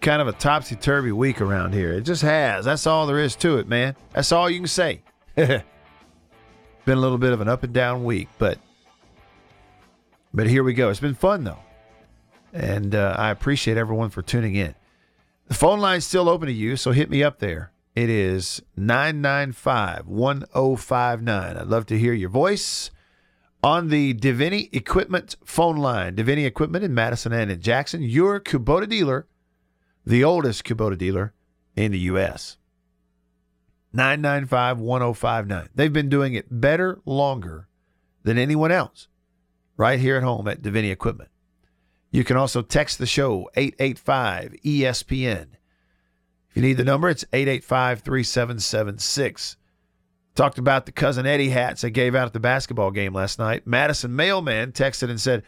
[0.00, 1.92] Kind of a topsy turvy week around here.
[1.92, 2.64] It just has.
[2.64, 3.96] That's all there is to it, man.
[4.12, 5.02] That's all you can say.
[5.34, 5.62] been
[6.86, 8.58] a little bit of an up and down week, but
[10.32, 10.90] but here we go.
[10.90, 11.60] It's been fun though,
[12.52, 14.74] and uh, I appreciate everyone for tuning in.
[15.48, 17.70] The phone line's still open to you, so hit me up there.
[17.94, 21.56] It is 995 1059.
[21.56, 22.90] I'd love to hear your voice
[23.62, 26.16] on the Deviney Equipment phone line.
[26.16, 29.28] Deviney Equipment in Madison and in Jackson, your Kubota dealer,
[30.04, 31.34] the oldest Kubota dealer
[31.76, 32.58] in the U.S.
[33.92, 35.68] 995 1059.
[35.72, 37.68] They've been doing it better, longer
[38.24, 39.06] than anyone else
[39.76, 41.30] right here at home at Deviney Equipment.
[42.10, 45.46] You can also text the show 885 ESPN.
[46.54, 49.56] If you need the number, it's 885 3776.
[50.36, 53.66] Talked about the Cousin Eddie hats they gave out at the basketball game last night.
[53.66, 55.42] Madison Mailman texted and said,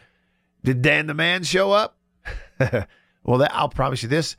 [0.65, 1.97] Did Dan the Man show up?
[2.59, 4.35] well, that, I'll promise you this.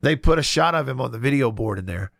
[0.00, 2.10] They put a shot of him on the video board in there.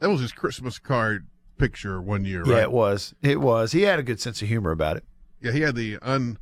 [0.00, 2.56] That was his Christmas card picture one year, right?
[2.56, 3.14] Yeah, it was.
[3.22, 3.70] It was.
[3.70, 5.04] He had a good sense of humor about it.
[5.40, 6.36] Yeah, he had the un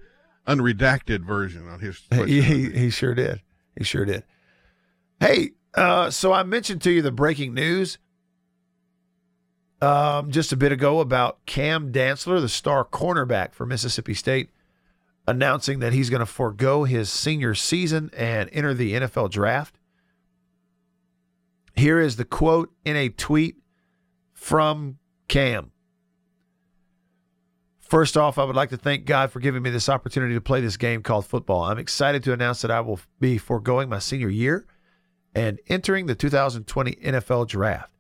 [0.47, 2.01] unredacted version on his.
[2.25, 3.43] he, he, he sure did.
[3.77, 4.25] He sure did.
[5.21, 7.99] Hey, uh, so I mentioned to you the breaking news
[9.85, 14.51] um, just a bit ago about Cam Dantzler, the star cornerback for Mississippi State,
[15.27, 19.79] announcing that he's going to forego his senior season and enter the NFL draft.
[21.77, 23.57] Here is the quote in a tweet
[24.33, 25.73] from Cam.
[27.81, 30.61] First off, I would like to thank God for giving me this opportunity to play
[30.61, 31.65] this game called football.
[31.65, 34.67] I'm excited to announce that I will be foregoing my senior year
[35.35, 37.91] and entering the 2020 NFL Draft.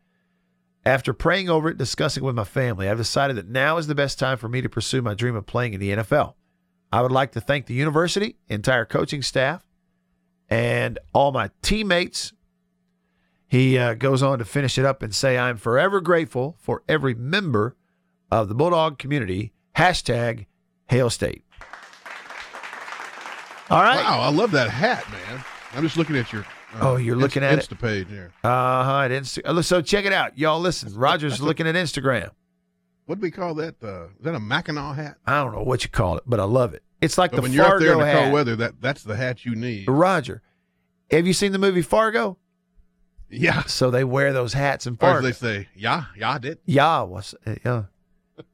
[0.87, 4.18] After praying over it, discussing with my family, I've decided that now is the best
[4.18, 6.35] time for me to pursue my dream of playing in the NFL.
[6.93, 9.64] I would like to thank the university, entire coaching staff,
[10.49, 12.32] and all my teammates.
[13.47, 17.14] He uh, goes on to finish it up and say, I'm forever grateful for every
[17.14, 17.76] member
[18.30, 19.53] of the Bulldog community.
[19.76, 20.47] Hashtag
[20.89, 21.45] Hail State.
[23.70, 23.97] All right.
[23.97, 25.43] Wow, I love that hat, man.
[25.74, 26.45] I'm just looking at your.
[26.75, 27.68] Uh, Oh, you're looking at it?
[27.68, 28.33] Insta page here.
[28.43, 29.09] Uh huh.
[29.09, 30.61] Insta- so check it out, y'all.
[30.61, 32.31] Listen, Roger's looking at Instagram.
[33.07, 33.77] What do we call that?
[33.83, 35.16] Uh, is that a Mackinac hat?
[35.27, 36.83] I don't know what you call it, but I love it.
[37.03, 38.33] It's like But the when you're up there in Fargo the cold hat.
[38.33, 39.87] weather, that that's the hat you need.
[39.89, 40.41] Roger,
[41.11, 42.39] Have you seen the movie Fargo?
[43.29, 43.64] Yeah.
[43.64, 45.29] So they wear those hats in Or Fargo.
[45.29, 46.59] as they say, yeah, yeah, I did.
[46.64, 47.85] yeah, was yeah.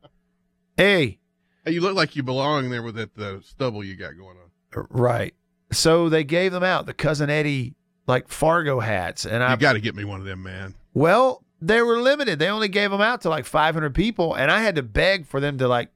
[0.76, 1.18] hey,
[1.64, 4.86] Hey, you look like you belong there with that uh, stubble you got going on.
[4.90, 5.34] right.
[5.72, 7.74] So they gave them out the cousin Eddie
[8.10, 10.74] like Fargo hats, and I You got to get me one of them, man.
[10.92, 12.38] Well, they were limited.
[12.38, 15.40] They only gave them out to like 500 people, and I had to beg for
[15.40, 15.90] them to like.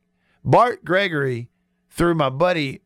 [0.47, 1.49] Bart Gregory,
[1.89, 2.83] through my buddy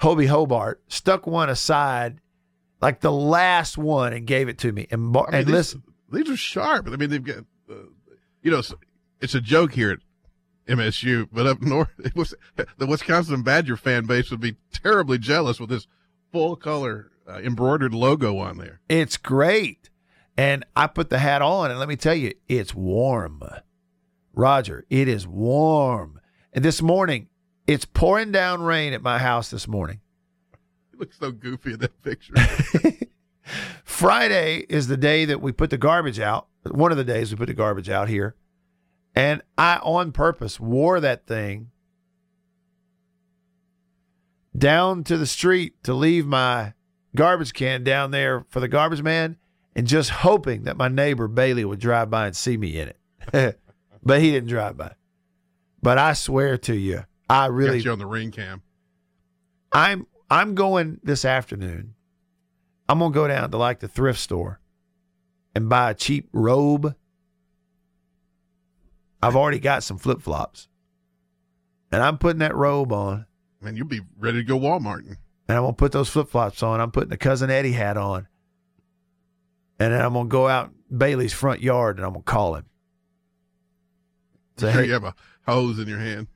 [0.00, 2.20] Hobie Hobart, stuck one aside,
[2.80, 4.86] like the last one, and gave it to me.
[4.90, 6.86] And Bar- I mean, and these, listen, these are sharp.
[6.88, 7.74] I mean, they've got, uh,
[8.42, 8.72] you know, it's,
[9.20, 9.98] it's a joke here at
[10.78, 12.32] MSU, but up north, it was
[12.78, 15.88] the Wisconsin Badger fan base would be terribly jealous with this
[16.30, 18.80] full color uh, embroidered logo on there.
[18.88, 19.90] it's great.
[20.36, 23.42] And I put the hat on, and let me tell you, it's warm.
[24.32, 26.20] Roger, it is warm.
[26.52, 27.28] And this morning,
[27.66, 30.00] it's pouring down rain at my house this morning.
[30.92, 32.34] You look so goofy in that picture.
[33.84, 36.46] Friday is the day that we put the garbage out.
[36.70, 38.34] One of the days we put the garbage out here.
[39.14, 41.70] And I, on purpose, wore that thing
[44.56, 46.74] down to the street to leave my
[47.14, 49.36] garbage can down there for the garbage man
[49.74, 52.92] and just hoping that my neighbor Bailey would drive by and see me in
[53.32, 53.60] it.
[54.02, 54.94] but he didn't drive by.
[55.82, 58.62] But I swear to you, I really got you on the ring cam.
[59.72, 61.94] I'm I'm going this afternoon.
[62.88, 64.60] I'm gonna go down to like the thrift store
[65.54, 66.94] and buy a cheap robe.
[69.22, 70.68] I've already got some flip flops,
[71.92, 73.26] and I'm putting that robe on,
[73.60, 75.16] Man, you'll be ready to go Walmart.
[75.50, 76.80] And I'm gonna put those flip flops on.
[76.80, 78.28] I'm putting the cousin Eddie hat on,
[79.80, 82.66] and then I'm gonna go out Bailey's front yard and I'm gonna call him.
[84.58, 85.14] Say, Sure hey, you have a
[85.46, 86.28] hose in your hand.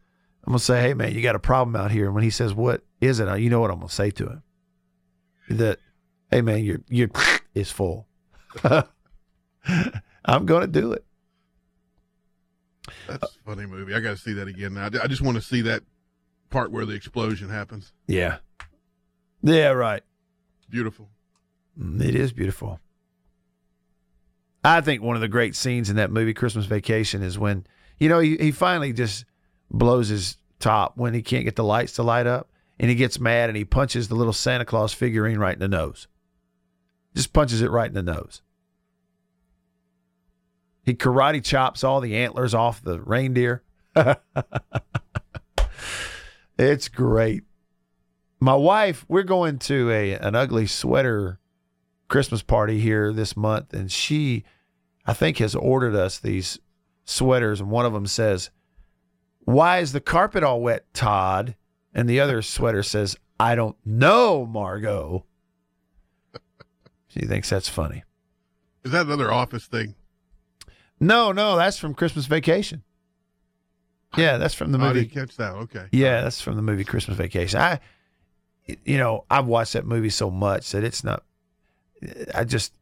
[0.45, 2.07] I'm gonna say, hey man, you got a problem out here.
[2.07, 3.39] And when he says, what is it?
[3.39, 4.43] You know what I'm gonna say to him?
[5.49, 5.79] That,
[6.31, 7.09] hey man, your your
[7.55, 8.09] is full.
[10.25, 11.05] I'm gonna do it.
[13.07, 13.95] That's a funny movie.
[13.95, 14.87] I got to see that again now.
[15.03, 15.83] I just want to see that
[16.51, 17.93] part where the explosion happens.
[18.07, 18.39] Yeah.
[19.45, 20.03] Yeah, right.
[20.71, 21.11] Beautiful.
[21.79, 22.81] Mm, It is beautiful.
[24.65, 27.67] I think one of the great scenes in that movie, Christmas Vacation, is when,
[27.99, 29.27] you know, he, he finally just
[29.71, 32.49] blows his top when he can't get the lights to light up
[32.81, 35.69] and he gets mad and he punches the little Santa Claus figurine right in the
[35.69, 36.09] nose.
[37.15, 38.41] Just punches it right in the nose.
[40.85, 43.63] He karate chops all the antlers off the reindeer.
[46.59, 47.45] it's great.
[48.45, 51.39] My wife, we're going to a an ugly sweater
[52.09, 54.45] Christmas party here this month, and she,
[55.07, 56.59] I think, has ordered us these
[57.07, 58.51] sweaters, and one of them says,
[59.47, 61.57] "Why is the carpet all wet, Todd?"
[61.95, 65.25] And the other sweater says, "I don't know, Margo."
[67.09, 68.05] She thinks that's funny.
[68.85, 69.95] Is that another office thing?
[71.01, 72.83] No, no, that's from Christmas Vacation.
[74.19, 75.07] Yeah, that's from the Oh, I movie.
[75.07, 75.55] didn't catch that.
[75.55, 75.87] Okay.
[75.93, 77.59] Yeah, that's from the movie Christmas Vacation.
[77.59, 77.81] I,
[78.85, 81.23] you know, I've watched that movie so much that it's not.
[82.35, 82.75] I just,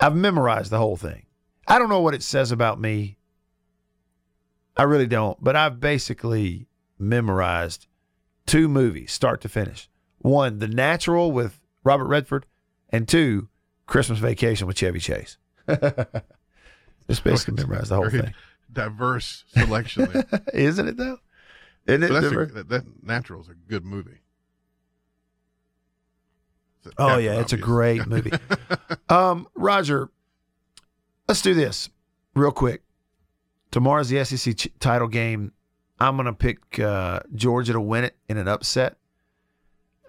[0.00, 1.26] I've memorized the whole thing.
[1.66, 3.16] I don't know what it says about me.
[4.76, 6.66] I really don't, but I've basically
[6.98, 7.86] memorized
[8.46, 9.88] two movies, start to finish.
[10.18, 12.46] One, The Natural with Robert Redford,
[12.90, 13.48] and two,
[13.86, 15.36] Christmas Vacation with Chevy Chase.
[17.08, 18.34] Just basically memorized the whole Very thing.
[18.72, 20.08] Diverse selection
[20.54, 21.18] isn't it though?
[21.86, 22.68] Isn't it But that's a, different?
[22.70, 24.21] that, Natural is a good movie.
[26.98, 28.32] Oh yeah, it's a great movie.
[29.08, 30.10] um, Roger,
[31.28, 31.88] let's do this
[32.34, 32.82] real quick.
[33.70, 35.52] Tomorrow's the SEC ch- title game.
[35.98, 38.96] I'm going to pick uh, Georgia to win it in an upset.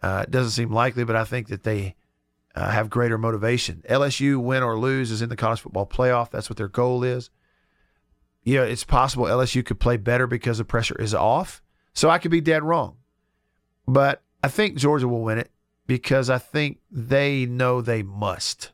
[0.02, 1.96] Uh, it doesn't seem likely, but I think that they
[2.56, 3.84] uh, have greater motivation.
[3.90, 6.30] LSU, win or lose, is in the college football playoff.
[6.32, 7.30] That's what their goal is.
[8.44, 11.62] Yeah, it's possible LSU could play better because the pressure is off.
[11.94, 12.98] So I could be dead wrong.
[13.88, 15.52] But I think Georgia will win it
[15.88, 18.72] because I think they know they must.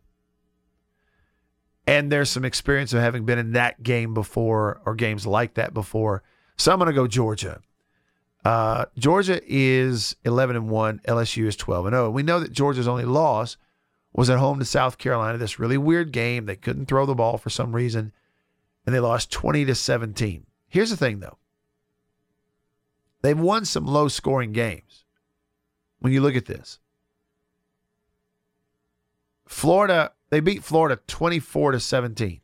[1.88, 5.74] And there's some experience of having been in that game before or games like that
[5.74, 6.24] before.
[6.56, 7.62] So I'm going to go Georgia.
[8.46, 12.10] Uh, Georgia is 11 and 1, LSU is 12 and 0.
[12.12, 13.58] We know that Georgia's only loss
[14.14, 16.46] was at home to South Carolina, this really weird game.
[16.46, 18.12] They couldn't throw the ball for some reason,
[18.86, 20.46] and they lost 20 to 17.
[20.68, 21.38] Here's the thing, though
[23.22, 25.06] they've won some low scoring games
[26.00, 26.80] when you look at this.
[29.50, 32.40] Florida, they beat Florida 24 to 17.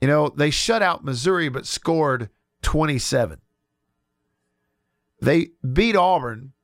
[0.00, 2.30] You know, they shut out Missouri but scored
[2.62, 3.42] 27.
[5.20, 6.54] They beat Auburn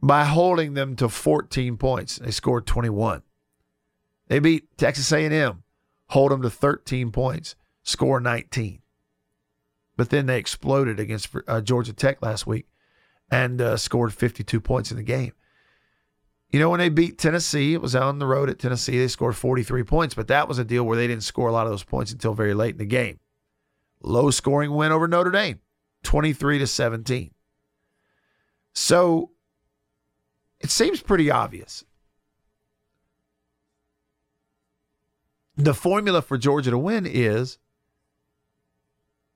[0.00, 2.16] by holding them to 14 points.
[2.18, 3.22] They scored 21.
[4.28, 5.64] They beat Texas A&M,
[6.10, 8.82] hold them to 13 points, score 19.
[9.96, 12.68] But then they exploded against uh, Georgia Tech last week
[13.32, 15.32] and uh, scored 52 points in the game.
[16.50, 18.98] You know, when they beat Tennessee, it was on the road at Tennessee.
[18.98, 21.66] They scored 43 points, but that was a deal where they didn't score a lot
[21.66, 23.20] of those points until very late in the game.
[24.02, 25.60] Low scoring win over Notre Dame,
[26.02, 27.30] 23 to 17.
[28.72, 29.30] So
[30.60, 31.84] it seems pretty obvious.
[35.56, 37.58] The formula for Georgia to win is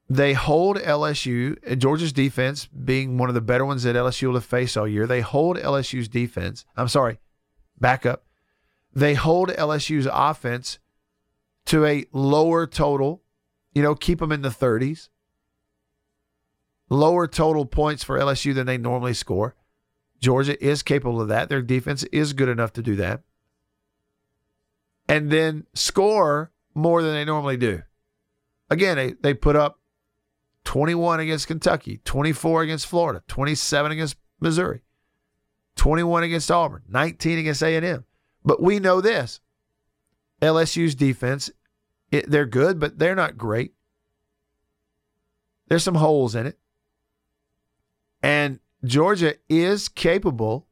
[0.09, 4.45] they hold LSU, Georgia's defense being one of the better ones that LSU will have
[4.45, 5.07] faced all year.
[5.07, 6.67] They hold LSU's defense.
[6.77, 7.19] I'm sorry,
[7.81, 8.25] back up.
[8.93, 10.79] They hold LSU's offense
[11.67, 13.23] to a lower total,
[13.73, 15.09] you know, keep them in the 30s.
[16.91, 19.57] Lower total points for LSU than they normally score.
[20.21, 21.49] Georgia is capable of that.
[21.49, 23.23] Their defense is good enough to do that.
[25.09, 27.83] And then score more than they normally do.
[28.71, 29.81] Again, they, they put up
[30.65, 34.83] 21 against Kentucky, 24 against Florida, 27 against Missouri,
[35.77, 38.05] 21 against Auburn, 19 against A&M.
[38.45, 39.41] But we know this.
[40.43, 41.51] LSU's defense,
[42.11, 43.75] it, they're good, but they're not great.
[45.69, 46.59] There's some holes in it.
[48.23, 50.67] And Georgia is capable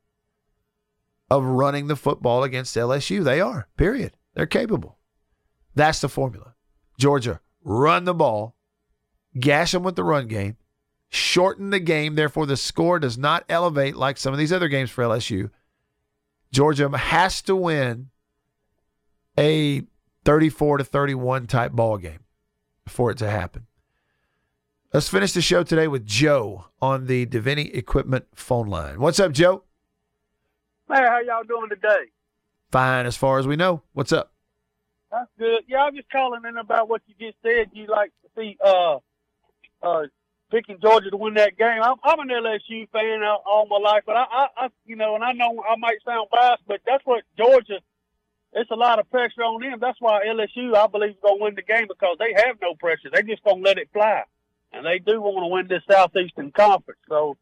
[1.30, 3.24] of running the football against LSU.
[3.24, 4.16] They are, period.
[4.34, 4.99] They're capable.
[5.74, 6.55] That's the formula.
[6.99, 8.55] Georgia, run the ball,
[9.38, 10.56] gash them with the run game,
[11.08, 12.14] shorten the game.
[12.14, 15.50] Therefore, the score does not elevate like some of these other games for LSU.
[16.52, 18.10] Georgia has to win
[19.38, 19.82] a
[20.24, 22.20] 34 to 31 type ball game
[22.86, 23.66] for it to happen.
[24.92, 29.00] Let's finish the show today with Joe on the Deviney Equipment phone line.
[29.00, 29.64] What's up, Joe?
[30.86, 32.10] Hey, how y'all doing today?
[32.70, 33.82] Fine, as far as we know.
[33.94, 34.32] What's up?
[35.10, 35.62] That's good.
[35.66, 37.70] Yeah, I'm just calling in about what you just said.
[37.72, 38.98] You like to see uh
[39.82, 40.02] uh
[40.50, 41.80] picking Georgia to win that game.
[41.82, 45.14] I'm, I'm an LSU fan all, all my life, but I, I, I, you know,
[45.14, 47.80] and I know I might sound biased, but that's what Georgia.
[48.52, 49.78] It's a lot of pressure on them.
[49.80, 52.74] That's why LSU, I believe, is going to win the game because they have no
[52.74, 53.08] pressure.
[53.10, 54.24] They just going to let it fly,
[54.74, 57.00] and they do want to win this Southeastern Conference.
[57.08, 57.38] So,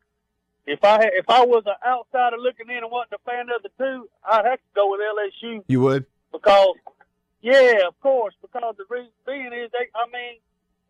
[0.67, 3.61] if I had, if I was an outsider looking in and wasn't a fan of
[3.65, 6.07] the two, I'd have to go with LSU You would?
[6.31, 6.77] because,
[7.43, 10.39] yeah, of course, because the reason being is they, I mean,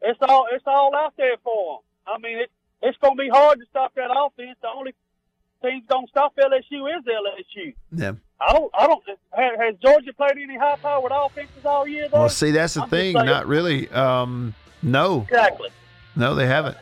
[0.03, 2.15] it's all it's all out there for them.
[2.15, 2.51] I mean, it,
[2.83, 4.57] it's going to be hard to stop that offense.
[4.63, 4.95] The only
[5.63, 7.75] thing going to stop LSU is LSU.
[7.93, 8.13] Yeah.
[8.41, 8.71] I don't.
[8.79, 9.03] I don't.
[9.33, 12.09] Has, has Georgia played any high-powered offenses all year?
[12.09, 12.21] Though?
[12.21, 13.13] Well, see, that's the I'm thing.
[13.13, 13.89] Not really.
[13.91, 15.69] Um, no, exactly.
[16.17, 16.77] no, they haven't.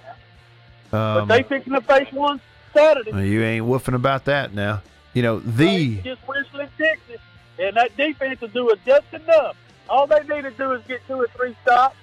[0.91, 2.41] But Um, they fixing to face one
[2.73, 3.11] Saturday.
[3.13, 4.83] well, you ain't woofing about that now.
[5.15, 7.21] You know the just whistling Texas,
[7.59, 9.57] and that defense will do it just enough.
[9.89, 11.97] All they need to do is get two or three stops,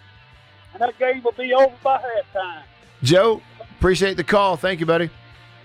[0.75, 2.63] and that game will be over by halftime.
[3.01, 3.41] Joe.
[3.77, 4.57] Appreciate the call.
[4.57, 5.09] Thank you, buddy.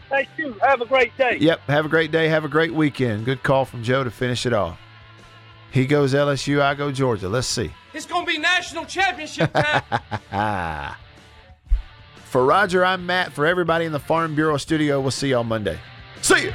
[0.09, 0.53] Thank you.
[0.63, 1.39] Have a great day.
[1.41, 1.61] Yep.
[1.69, 2.29] Have a great day.
[2.29, 3.25] Have a great weekend.
[3.25, 4.79] Good call from Joe to finish it off.
[5.73, 6.61] He goes LSU.
[6.61, 7.29] I go Georgia.
[7.29, 7.73] Let's see.
[7.95, 9.83] It's gonna be national championship time.
[10.33, 10.99] Ah.
[12.25, 13.33] For Roger, I'm Matt.
[13.33, 15.79] For everybody in the Farm Bureau studio, we'll see you on Monday.
[16.23, 16.53] See you.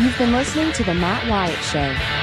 [0.00, 2.19] You've been listening to The Matt Wyatt Show.